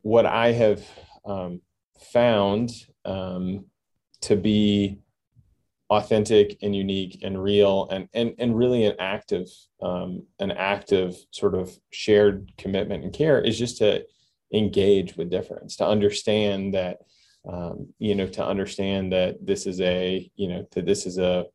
[0.02, 0.84] what I have
[1.24, 1.60] um,
[2.12, 2.70] found
[3.04, 3.64] um,
[4.22, 4.98] to be
[5.90, 9.46] authentic and unique and real and and and really an active
[9.80, 14.04] um, an active sort of shared commitment and care is just to
[14.52, 16.98] engage with difference to understand that
[17.50, 21.46] um, you know to understand that this is a you know that this is a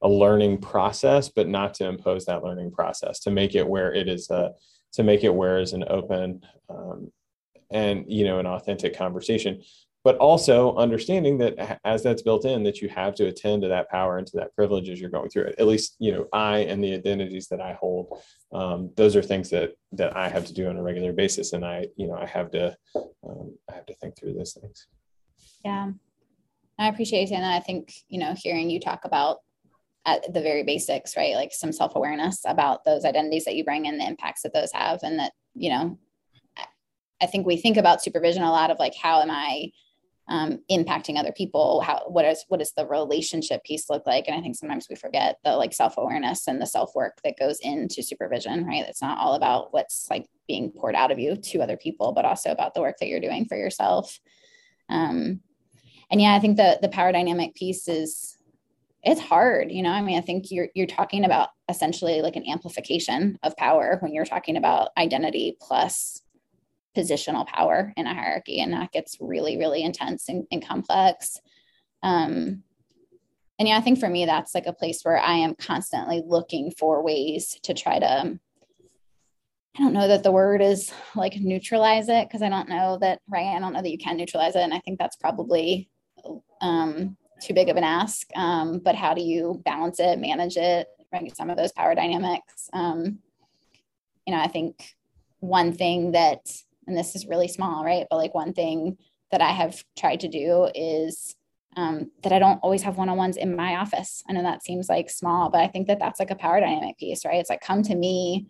[0.00, 4.08] a learning process but not to impose that learning process to make it where it
[4.08, 4.52] is a
[4.92, 7.10] to make it where is an open um,
[7.72, 9.62] and you know an authentic conversation
[10.04, 13.88] but also understanding that as that's built in that you have to attend to that
[13.88, 15.54] power and to that privilege as you're going through it.
[15.58, 18.20] At least you know i and the identities that i hold
[18.52, 21.64] um, those are things that that i have to do on a regular basis and
[21.64, 22.76] i you know i have to
[23.26, 24.86] um, i have to think through those things.
[25.64, 25.92] Yeah.
[26.78, 27.56] I appreciate you saying that.
[27.56, 29.38] I think you know hearing you talk about
[30.04, 34.00] at the very basics right like some self-awareness about those identities that you bring and
[34.00, 35.96] the impacts that those have and that you know
[37.22, 39.72] I think we think about supervision a lot of like how am I
[40.28, 41.80] um, impacting other people?
[41.80, 44.28] How what is what does the relationship piece look like?
[44.28, 48.02] And i think sometimes we forget the like self-awareness and the self-work that goes into
[48.02, 48.84] supervision right?
[48.88, 52.24] It's not all about what's like being poured out of you to other people but
[52.24, 54.20] also about the work that you're doing for yourself.
[54.88, 55.40] Um,
[56.10, 58.36] and yeah i think the the power dynamic piece is
[59.02, 59.90] it's hard you know?
[59.90, 64.12] I mean i think you're you're talking about essentially like an amplification of power when
[64.12, 66.21] you're talking about identity plus
[66.96, 71.40] positional power in a hierarchy and that gets really really intense and, and complex.
[72.02, 72.64] Um,
[73.58, 76.72] and yeah i think for me that's like a place where i am constantly looking
[76.72, 78.06] for ways to try to
[79.76, 83.20] i don't know that the word is like neutralize it because i don't know that
[83.28, 83.54] right?
[83.54, 85.88] I don't know that you can neutralize it and i think that's probably
[86.60, 88.28] um, too big of an ask.
[88.36, 91.36] Um, but how do you balance it manage it right?
[91.36, 92.70] Some of those power dynamics.
[92.72, 93.18] Um,
[94.26, 94.94] you know i think
[95.40, 96.50] one thing that
[96.86, 98.06] and this is really small, right?
[98.10, 98.96] But like one thing
[99.30, 101.34] that I have tried to do is
[101.76, 104.22] um, that I don't always have one on ones in my office.
[104.28, 106.98] I know that seems like small, but I think that that's like a power dynamic
[106.98, 107.40] piece, right?
[107.40, 108.46] It's like come to me,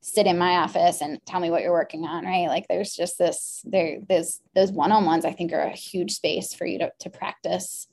[0.00, 2.48] sit in my office, and tell me what you're working on, right?
[2.48, 5.24] Like there's just this there there's those one on ones.
[5.24, 7.86] I think are a huge space for you to to practice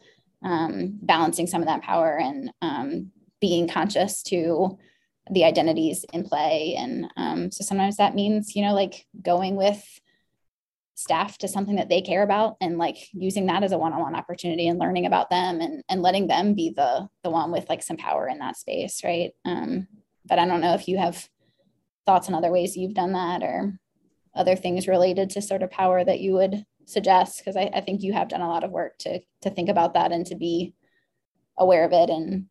[0.43, 4.77] um, balancing some of that power and um, being conscious to
[5.31, 6.75] the identities in play.
[6.77, 9.81] And um, so sometimes that means, you know, like going with
[10.95, 14.67] staff to something that they care about and like using that as a one-on-one opportunity
[14.67, 17.97] and learning about them and, and letting them be the the one with like some
[17.97, 19.01] power in that space.
[19.03, 19.31] Right.
[19.45, 19.87] Um,
[20.25, 21.27] but I don't know if you have
[22.05, 23.79] thoughts on other ways you've done that or
[24.35, 28.03] other things related to sort of power that you would suggest because I, I think
[28.03, 30.73] you have done a lot of work to to think about that and to be
[31.57, 32.45] aware of it and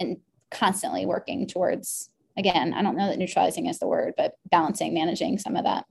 [0.00, 0.16] and
[0.50, 5.38] constantly working towards again i don't know that neutralizing is the word but balancing managing
[5.38, 5.84] some of that.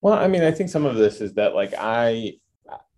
[0.00, 2.34] Well i mean i think some of this is that like i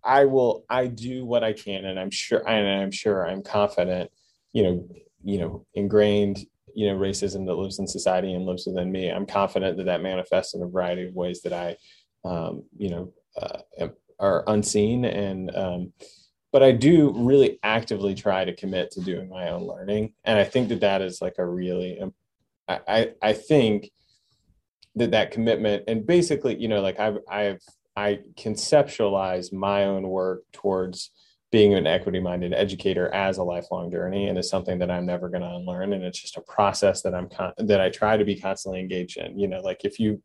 [0.03, 4.09] i will i do what i can and i'm sure and i'm sure i'm confident
[4.53, 4.87] you know
[5.23, 9.09] you know ingrained you know racism that lives in society and lives within me.
[9.09, 11.75] I'm confident that that manifests in a variety of ways that i
[12.25, 13.87] um, you know uh,
[14.19, 15.93] are unseen and um,
[16.53, 20.13] but I do really actively try to commit to doing my own learning.
[20.23, 21.99] And I think that that is like a really,
[22.67, 23.89] I, I, think
[24.95, 27.59] that that commitment and basically, you know, like I've, I've,
[27.95, 31.09] I conceptualize my own work towards
[31.51, 35.29] being an equity minded educator as a lifelong journey and is something that I'm never
[35.29, 35.93] going to unlearn.
[35.93, 39.17] And it's just a process that I'm, con- that I try to be constantly engaged
[39.17, 40.21] in, you know, like if you,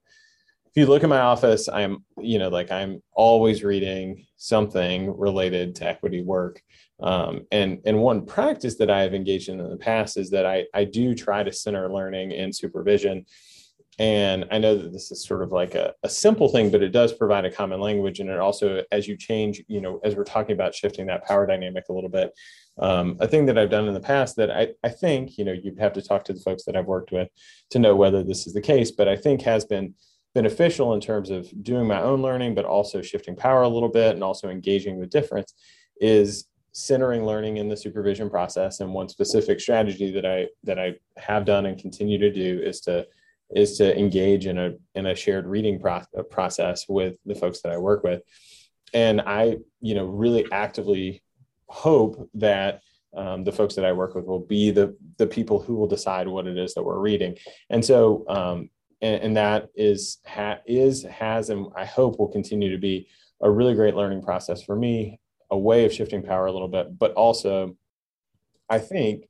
[0.78, 5.86] you look at my office, I'm, you know, like I'm always reading something related to
[5.86, 6.62] equity work.
[7.00, 10.46] Um, and and one practice that I have engaged in in the past is that
[10.46, 13.26] I I do try to center learning and supervision.
[14.00, 16.90] And I know that this is sort of like a, a simple thing, but it
[16.90, 18.20] does provide a common language.
[18.20, 21.48] And it also, as you change, you know, as we're talking about shifting that power
[21.48, 22.30] dynamic a little bit,
[22.78, 25.52] um, a thing that I've done in the past that I, I think, you know,
[25.52, 27.28] you'd have to talk to the folks that I've worked with
[27.70, 29.94] to know whether this is the case, but I think has been
[30.34, 34.14] beneficial in terms of doing my own learning, but also shifting power a little bit
[34.14, 35.54] and also engaging with difference
[36.00, 38.80] is centering learning in the supervision process.
[38.80, 42.80] And one specific strategy that I that I have done and continue to do is
[42.82, 43.06] to
[43.54, 47.72] is to engage in a in a shared reading pro- process with the folks that
[47.72, 48.22] I work with.
[48.94, 51.22] And I, you know, really actively
[51.66, 52.80] hope that
[53.16, 56.28] um, the folks that I work with will be the the people who will decide
[56.28, 57.36] what it is that we're reading.
[57.70, 62.70] And so, um, and, and that is ha, is has and I hope will continue
[62.70, 63.08] to be
[63.40, 66.98] a really great learning process for me, a way of shifting power a little bit,
[66.98, 67.76] but also
[68.68, 69.28] I think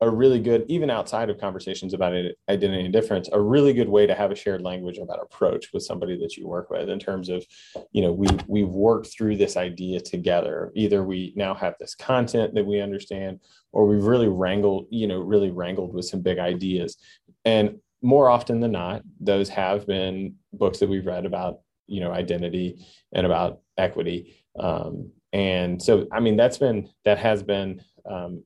[0.00, 2.12] a really good, even outside of conversations about
[2.48, 5.82] identity and difference, a really good way to have a shared language about approach with
[5.82, 7.44] somebody that you work with in terms of,
[7.90, 10.70] you know, we we've worked through this idea together.
[10.76, 13.40] Either we now have this content that we understand,
[13.72, 16.96] or we've really wrangled, you know, really wrangled with some big ideas.
[17.44, 22.12] And more often than not, those have been books that we've read about, you know,
[22.12, 24.36] identity and about equity.
[24.58, 28.44] Um, and so, I mean, that's been that has been um,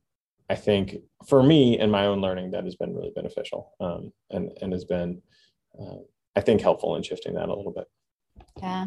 [0.52, 4.50] I think for me and my own learning, that has been really beneficial um, and,
[4.60, 5.22] and has been,
[5.80, 5.96] uh,
[6.36, 7.86] I think, helpful in shifting that a little bit.
[8.58, 8.86] Yeah.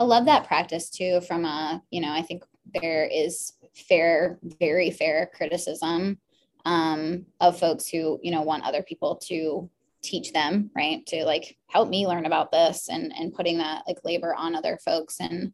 [0.00, 1.20] I love that practice too.
[1.20, 2.42] From a, you know, I think
[2.74, 6.18] there is fair, very fair criticism
[6.64, 9.70] um, of folks who, you know, want other people to
[10.06, 11.04] teach them, right?
[11.06, 14.78] To like help me learn about this and and putting that like labor on other
[14.84, 15.20] folks.
[15.20, 15.52] And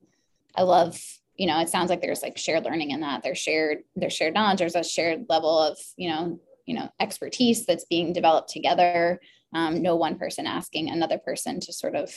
[0.57, 1.01] I love
[1.37, 3.23] you know, it sounds like there's like shared learning in that.
[3.23, 4.59] There's shared, there's shared knowledge.
[4.59, 9.21] There's a shared level of, you know, you know, expertise that's being developed together.
[9.53, 12.13] Um, no one person asking another person to sort of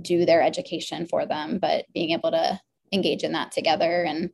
[0.00, 2.60] do their education for them, but being able to
[2.92, 4.04] engage in that together.
[4.04, 4.30] And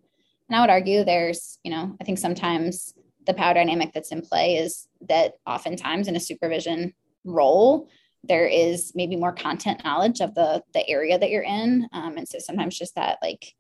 [0.49, 2.95] and I would argue there's, you know, I think sometimes
[3.27, 6.95] the power dynamic that's in play is that oftentimes in a supervision
[7.27, 7.89] role,
[8.25, 11.89] there is maybe more content knowledge of the the area that you're in.
[11.93, 13.55] Um, and so sometimes just that like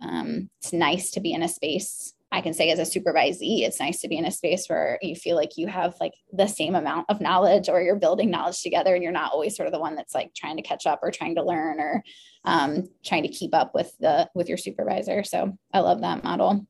[0.00, 3.80] um, it's nice to be in a space I can say as a supervisee, it's
[3.80, 6.74] nice to be in a space where you feel like you have like the same
[6.74, 9.80] amount of knowledge or you're building knowledge together and you're not always sort of the
[9.80, 12.02] one that's like trying to catch up or trying to learn or
[12.44, 15.24] um, trying to keep up with the with your supervisor.
[15.24, 16.66] So I love that model.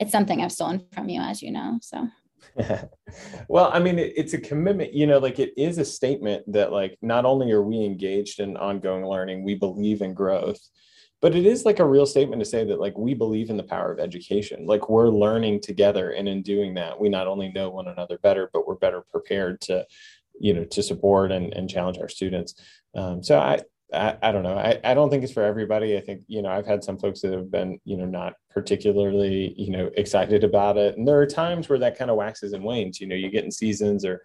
[0.00, 1.78] It's something I've stolen from you, as you know.
[1.80, 2.08] So
[3.48, 6.72] well, I mean, it, it's a commitment, you know, like it is a statement that
[6.72, 10.60] like not only are we engaged in ongoing learning, we believe in growth
[11.22, 13.62] but it is like a real statement to say that like we believe in the
[13.62, 14.66] power of education.
[14.66, 18.50] Like we're learning together and in doing that we not only know one another better
[18.52, 19.86] but we're better prepared to
[20.38, 22.54] you know to support and, and challenge our students.
[22.94, 23.60] Um, so I,
[23.92, 24.56] I, I don't know.
[24.56, 25.96] I, I don't think it's for everybody.
[25.96, 29.54] I think you know i've had some folks that have been you know not particularly
[29.56, 30.96] you know excited about it.
[30.96, 33.44] And there are times where that kind of waxes and wanes you know you get
[33.44, 34.22] in seasons or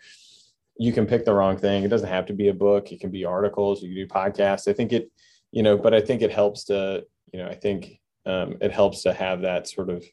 [0.78, 1.84] you can pick the wrong thing.
[1.84, 2.92] It doesn't have to be a book.
[2.92, 3.84] It can be articles.
[3.84, 4.68] You can do podcasts.
[4.68, 5.12] I think it
[5.52, 9.04] you know, but I think it helps to, you know, I think um, it helps
[9.04, 10.06] to have that sort of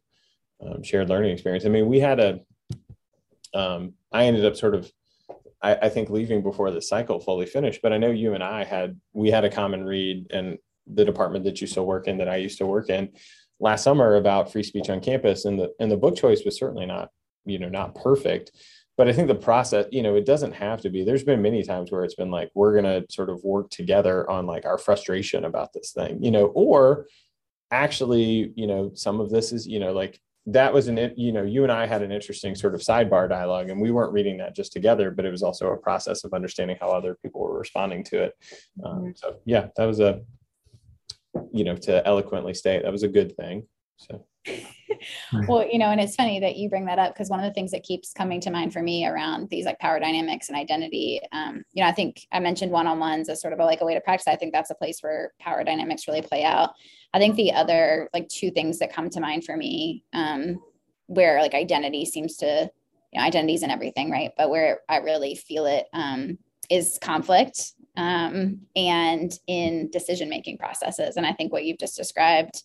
[0.65, 1.65] um, shared learning experience.
[1.65, 2.41] I mean, we had a,
[3.55, 4.91] um, I ended up sort of,
[5.62, 8.64] I, I, think leaving before the cycle fully finished, but I know you and I
[8.64, 12.29] had, we had a common read and the department that you still work in that
[12.29, 13.11] I used to work in
[13.61, 15.44] last summer about free speech on campus.
[15.44, 17.11] And the, and the book choice was certainly not,
[17.44, 18.53] you know, not perfect,
[18.97, 21.05] but I think the process, you know, it doesn't have to be.
[21.05, 24.29] There's been many times where it's been like, we're going to sort of work together
[24.29, 27.07] on like our frustration about this thing, you know, or
[27.71, 31.43] actually, you know, some of this is, you know, like that was an, you know,
[31.43, 34.57] you and I had an interesting sort of sidebar dialogue and we weren't reading that
[34.57, 38.03] just together, but it was also a process of understanding how other people were responding
[38.05, 38.33] to it.
[38.83, 39.11] Um, mm-hmm.
[39.15, 40.23] so yeah, that was a,
[41.53, 43.67] you know, to eloquently state, that was a good thing.
[43.99, 44.25] So.
[45.46, 47.53] Well, you know, and it's funny that you bring that up because one of the
[47.53, 51.20] things that keeps coming to mind for me around these like power dynamics and identity,
[51.33, 53.94] um, you know, I think I mentioned one-on-ones as sort of a, like a way
[53.94, 54.27] to practice.
[54.27, 56.70] I think that's a place where power dynamics really play out.
[57.12, 60.61] I think the other like two things that come to mind for me, um,
[61.07, 62.70] where like identity seems to,
[63.12, 64.33] you know, identities and everything, right?
[64.37, 66.38] But where I really feel it um,
[66.70, 71.16] is conflict um, and in decision-making processes.
[71.16, 72.62] And I think what you've just described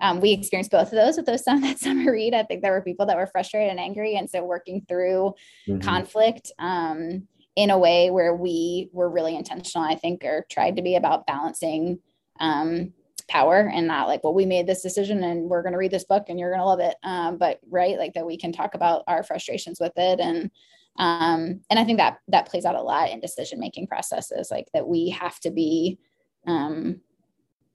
[0.00, 2.34] um, we experienced both of those with those some that summer read.
[2.34, 5.34] I think there were people that were frustrated and angry, and so working through
[5.68, 5.80] mm-hmm.
[5.80, 10.82] conflict um, in a way where we were really intentional, I think, or tried to
[10.82, 11.98] be about balancing
[12.38, 12.92] um,
[13.28, 16.04] power and not like, well, we made this decision and we're going to read this
[16.04, 18.74] book and you're going to love it, um, but right, like that we can talk
[18.74, 20.50] about our frustrations with it and.
[20.98, 24.68] Um, and I think that that plays out a lot in decision making processes, like
[24.72, 25.98] that we have to be,
[26.46, 27.02] um,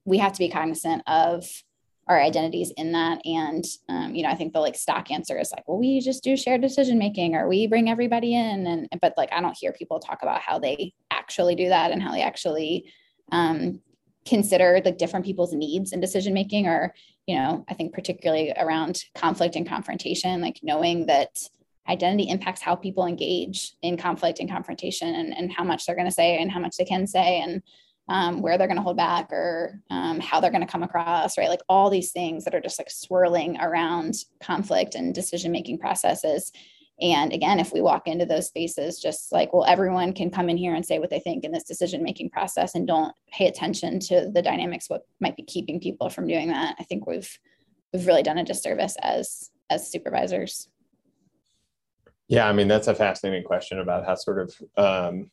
[0.04, 1.46] we have to be cognizant of
[2.08, 3.20] our identities in that.
[3.24, 6.22] And um, you know i think the like stock answer is like well we just
[6.22, 8.66] do shared decision making or we bring everybody in.
[8.66, 12.02] And but like i don't hear people talk about how they actually do that and
[12.02, 12.92] how they actually
[13.30, 13.80] um,
[14.26, 16.94] consider like different people's needs in decision making or
[17.26, 21.38] you know i think particularly around conflict and confrontation like knowing that
[21.88, 26.08] identity impacts how people engage in conflict and confrontation and, and how much they're going
[26.08, 27.40] to say and how much they can say.
[27.40, 27.62] And
[28.12, 31.38] um, where they're going to hold back or um, how they're going to come across,
[31.38, 31.48] right?
[31.48, 36.52] Like all these things that are just like swirling around conflict and decision making processes
[37.00, 40.56] and again, if we walk into those spaces, just like, well, everyone can come in
[40.56, 43.98] here and say what they think in this decision making process and don't pay attention
[44.00, 46.76] to the dynamics, what might be keeping people from doing that.
[46.78, 47.38] I think we've
[47.92, 50.68] we've really done a disservice as as supervisors.
[52.28, 55.30] Yeah, I mean that's a fascinating question about how sort of um,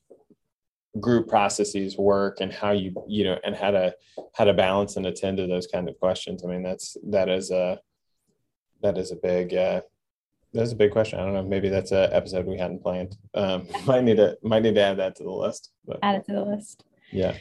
[0.99, 3.95] group processes work and how you you know and how to
[4.33, 6.43] how to balance and attend to those kind of questions.
[6.43, 7.79] I mean that's that is a
[8.81, 9.81] that is a big uh,
[10.53, 11.19] that's a big question.
[11.19, 11.43] I don't know.
[11.43, 13.17] Maybe that's an episode we hadn't planned.
[13.33, 15.71] Um, might need to might need to add that to the list.
[15.85, 16.83] But, add it to the list.
[17.11, 17.37] Yeah.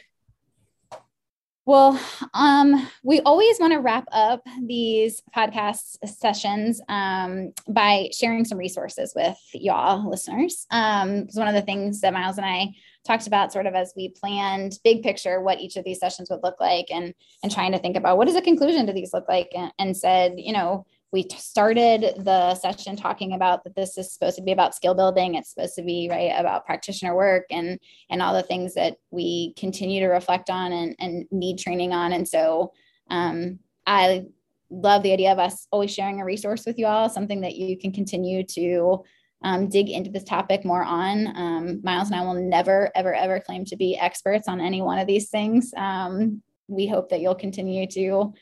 [1.69, 2.01] Well,
[2.33, 9.13] um, we always want to wrap up these podcast sessions um, by sharing some resources
[9.15, 10.67] with y'all listeners.
[10.71, 12.71] Um, it's one of the things that Myles and I
[13.09, 16.43] talked about sort of as we planned big picture what each of these sessions would
[16.43, 19.29] look like and and trying to think about what does a conclusion to these look
[19.29, 24.13] like and, and said, you know, we started the session talking about that this is
[24.13, 25.35] supposed to be about skill building.
[25.35, 27.81] It's supposed to be right about practitioner work and
[28.11, 32.13] and all the things that we continue to reflect on and, and need training on.
[32.13, 32.73] And so
[33.11, 34.23] um, i
[34.71, 37.79] love the idea of us always sharing a resource with you all something that you
[37.79, 39.03] can continue to
[39.43, 43.41] um, dig into this topic more on um, Myles and i will never ever ever
[43.41, 47.35] claim to be experts on any one of these things um, we hope that you'll
[47.35, 48.33] continue to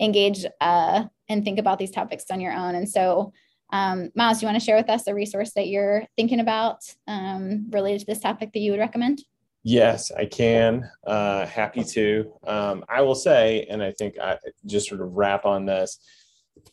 [0.00, 2.74] engage uh, and think about these topics on your own.
[2.74, 3.32] And so,
[3.72, 6.78] um, Myles, do you want to share with us a resource that you're thinking about
[7.08, 9.22] um, related to this topic that you would recommend?
[9.62, 10.88] Yes, I can.
[11.04, 12.32] Uh, happy to.
[12.46, 15.98] Um, I will say, and I think I just sort of wrap on this.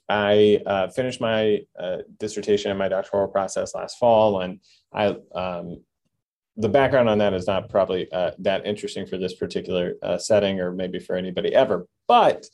[0.09, 4.59] I uh, finished my uh, dissertation and my doctoral process last fall, and
[4.93, 5.81] I um,
[6.57, 10.59] the background on that is not probably uh, that interesting for this particular uh, setting,
[10.59, 11.87] or maybe for anybody ever.
[12.07, 12.45] But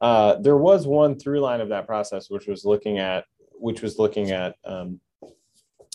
[0.00, 3.98] uh, there was one through line of that process, which was looking at, which was
[3.98, 5.00] looking at, um,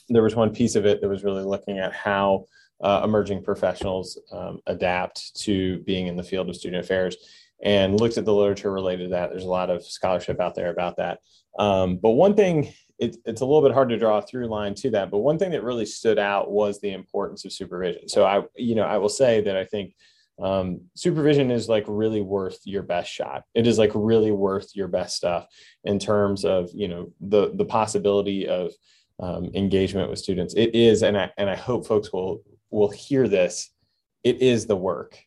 [0.10, 2.46] there was one piece of it that was really looking at how
[2.82, 7.16] uh, emerging professionals um, adapt to being in the field of student affairs
[7.64, 9.30] and looked at the literature related to that.
[9.30, 11.20] There's a lot of scholarship out there about that.
[11.60, 14.74] Um, but one thing, it, it's a little bit hard to draw a through line
[14.76, 18.08] to that, but one thing that really stood out was the importance of supervision.
[18.08, 19.94] So I, you know, I will say that I think
[20.42, 23.44] um, supervision is like really worth your best shot.
[23.54, 25.46] It is like really worth your best stuff
[25.84, 28.72] in terms of you know the the possibility of
[29.20, 30.54] um, engagement with students.
[30.56, 32.42] It is, and I and I hope folks will
[32.72, 33.70] will hear this.
[34.24, 35.20] It is the work.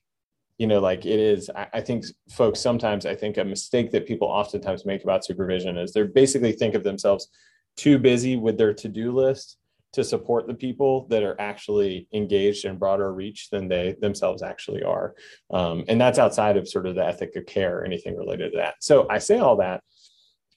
[0.59, 1.50] You know, like it is.
[1.72, 5.92] I, think folks sometimes I think a mistake that people oftentimes make about supervision is
[5.92, 7.28] they're basically think of themselves
[7.76, 9.59] too busy with their to do list
[9.94, 14.82] to support the people that are actually engaged in broader reach than they themselves actually
[14.82, 15.14] are.
[15.52, 18.59] Um, and that's outside of sort of the ethic of care or anything related to
[18.59, 18.74] that.
[18.80, 19.82] So I say all that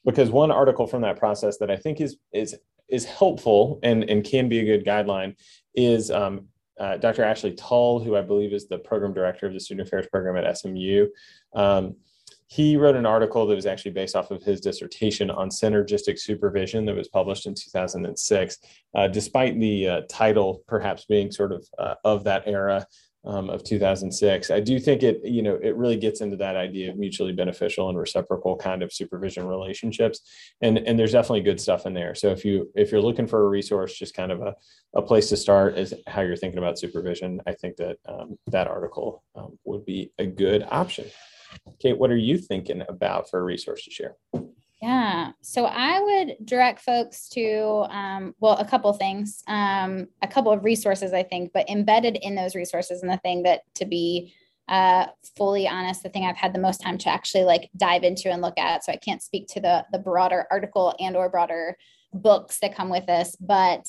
[0.05, 2.55] because one article from that process that I think is is
[2.89, 5.35] is helpful and, and can be a good guideline
[5.75, 6.47] is um,
[6.79, 7.23] uh, Dr.
[7.23, 10.57] Ashley Tull, who I believe is the program director of the Student Affairs program at
[10.57, 11.07] SMU.
[11.53, 11.95] Um,
[12.49, 16.85] he wrote an article that was actually based off of his dissertation on synergistic supervision
[16.85, 18.57] that was published in 2006.
[18.95, 22.85] Uh, despite the uh, title perhaps being sort of uh, of that era
[23.27, 26.89] um, of 2006, I do think it you know it really gets into that idea
[26.89, 30.21] of mutually beneficial and reciprocal kind of supervision relationships,
[30.61, 32.15] and and there's definitely good stuff in there.
[32.15, 34.55] So if you if you're looking for a resource, just kind of a,
[34.95, 37.41] a place to start is how you're thinking about supervision.
[37.45, 41.05] I think that um, that article um, would be a good option.
[41.79, 44.15] Kate, what are you thinking about for a resource to share?
[44.81, 45.31] Yeah.
[45.41, 50.63] So I would direct folks to, um, well, a couple things, um, a couple of
[50.63, 54.33] resources, I think, but embedded in those resources and the thing that to be
[54.67, 58.29] uh, fully honest, the thing I've had the most time to actually like dive into
[58.29, 58.83] and look at.
[58.83, 61.77] So I can't speak to the the broader article and or broader
[62.13, 63.87] books that come with this, but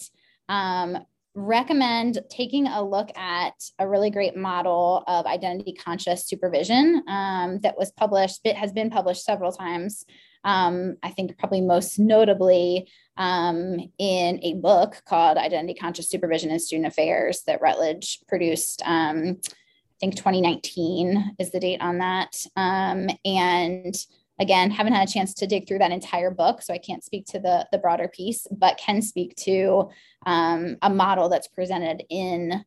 [0.49, 0.99] um,
[1.34, 7.76] recommend taking a look at a really great model of identity conscious supervision um, that
[7.76, 10.05] was published, it has been published several times.
[10.45, 16.59] Um, I think probably most notably um, in a book called Identity Conscious Supervision in
[16.59, 18.82] Student Affairs that Routledge produced.
[18.84, 22.36] Um, I think 2019 is the date on that.
[22.57, 23.95] Um, and
[24.39, 27.26] again haven't had a chance to dig through that entire book so i can't speak
[27.26, 29.89] to the the broader piece but can speak to
[30.26, 32.64] um, a model that's presented in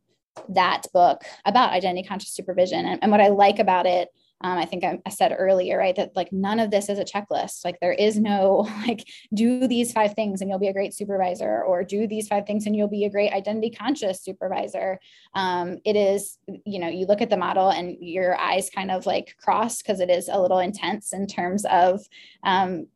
[0.49, 4.09] that book about identity conscious supervision and, and what i like about it
[4.41, 7.05] um, i think I, I, said earlier right that like none of this is a
[7.05, 10.93] checklist like there is no like do these five things and you'll be a great
[10.93, 14.99] supervisor or do these five things and you'll be a great identity conscious supervisor
[15.35, 19.05] um, it is you know you look at the model and your eyes kind of
[19.05, 22.01] like cross because it is a little intense in terms of
[22.43, 22.87] um,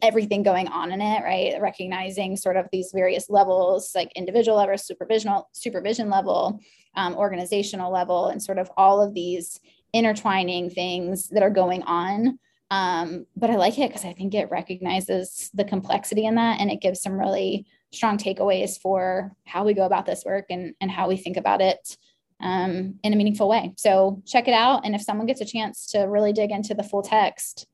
[0.00, 1.60] everything going on in it, right?
[1.60, 6.58] Recognizing sort of these various levels, like individual level, supervisional, supervision level,
[6.96, 9.60] um, organizational level, and sort of all of these
[9.92, 12.38] intertwining things that are going on.
[12.70, 16.70] Um, but I like it because I think it recognizes the complexity in that and
[16.70, 20.90] it gives some really strong takeaways for how we go about this work and, and
[20.90, 21.96] how we think about it
[22.40, 23.74] um, in a meaningful way.
[23.76, 24.86] So check it out.
[24.86, 27.66] And if someone gets a chance to really dig into the full text,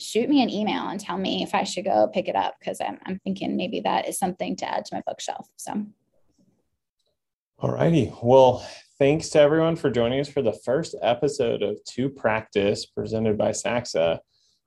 [0.00, 2.80] shoot me an email and tell me if I should go pick it up because
[2.80, 5.48] I'm, I'm thinking maybe that is something to add to my bookshelf.
[5.56, 5.86] So,
[7.58, 8.12] all righty.
[8.22, 8.66] Well,
[8.98, 13.50] thanks to everyone for joining us for the first episode of To Practice presented by
[13.50, 14.18] SACSA.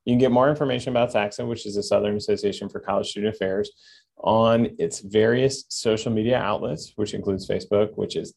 [0.06, 3.36] You can get more information about SACSA, which is the Southern Association for College Student
[3.36, 3.72] Affairs,
[4.18, 8.34] on its various social media outlets, which includes Facebook, which is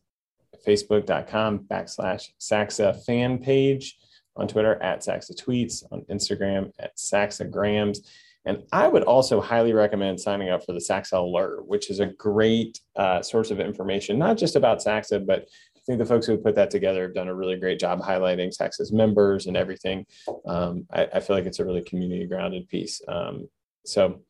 [0.66, 3.96] facebook.com backslash SACSA fan page
[4.36, 7.98] on Twitter at SACSA Tweets, on Instagram at SACSAgrams.
[8.46, 12.06] And I would also highly recommend signing up for the SACSA Alert, which is a
[12.06, 15.46] great uh, source of information, not just about SACSA, but
[15.86, 18.92] think the folks who put that together have done a really great job highlighting SACSA
[18.92, 20.06] members and everything.
[20.46, 23.00] Um, I, I, feel like it's a really community grounded piece.
[23.06, 23.48] Um,
[23.84, 24.22] so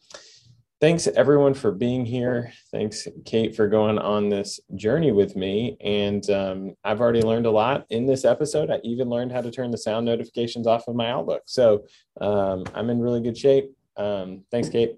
[0.80, 2.52] thanks everyone for being here.
[2.70, 5.76] Thanks, Kate, for going on this journey with me.
[5.80, 8.70] And um, I've already learned a lot in this episode.
[8.70, 11.42] I even learned how to turn the sound notifications off of my Outlook.
[11.46, 11.86] So
[12.20, 13.72] um, I'm in really good shape.
[13.96, 14.96] Um, thanks, Kate.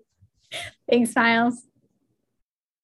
[0.90, 1.66] Thanks, Myles.